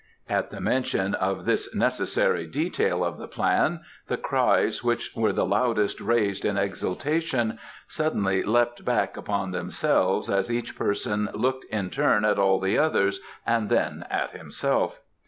At 0.27 0.49
the 0.49 0.59
mention 0.59 1.13
of 1.13 1.45
this 1.45 1.75
necessary 1.75 2.47
detail 2.47 3.03
of 3.05 3.19
the 3.19 3.27
plan 3.27 3.81
the 4.07 4.17
cries 4.17 4.83
which 4.83 5.15
were 5.15 5.31
the 5.31 5.45
loudest 5.45 6.01
raised 6.01 6.43
in 6.43 6.57
exultation 6.57 7.59
suddenly 7.87 8.41
leapt 8.41 8.83
back 8.83 9.15
upon 9.15 9.51
themselves 9.51 10.27
as 10.27 10.51
each 10.51 10.75
person 10.75 11.29
looked 11.35 11.65
in 11.65 11.91
turn 11.91 12.25
at 12.25 12.39
all 12.39 12.59
the 12.59 12.79
others 12.79 13.19
and 13.45 13.69
then 13.69 14.03
at 14.09 14.31
himself. 14.31 15.01